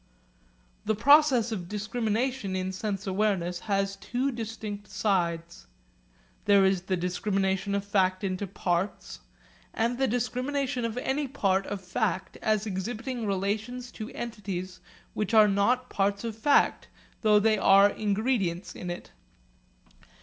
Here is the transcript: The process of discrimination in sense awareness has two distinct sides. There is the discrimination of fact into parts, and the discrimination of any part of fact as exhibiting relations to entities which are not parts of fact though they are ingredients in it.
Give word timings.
The 0.83 0.95
process 0.95 1.51
of 1.51 1.67
discrimination 1.69 2.55
in 2.55 2.71
sense 2.71 3.05
awareness 3.05 3.59
has 3.59 3.97
two 3.97 4.31
distinct 4.31 4.87
sides. 4.89 5.67
There 6.45 6.65
is 6.65 6.81
the 6.81 6.97
discrimination 6.97 7.75
of 7.75 7.85
fact 7.85 8.23
into 8.23 8.47
parts, 8.47 9.19
and 9.75 9.99
the 9.99 10.07
discrimination 10.07 10.85
of 10.85 10.97
any 10.97 11.27
part 11.27 11.67
of 11.67 11.81
fact 11.83 12.35
as 12.41 12.65
exhibiting 12.65 13.27
relations 13.27 13.91
to 13.91 14.09
entities 14.13 14.79
which 15.13 15.35
are 15.35 15.47
not 15.47 15.87
parts 15.91 16.23
of 16.23 16.35
fact 16.35 16.87
though 17.21 17.37
they 17.39 17.59
are 17.59 17.87
ingredients 17.91 18.73
in 18.73 18.89
it. 18.89 19.11